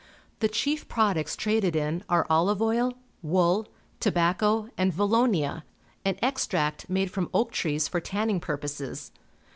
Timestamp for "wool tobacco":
3.21-4.67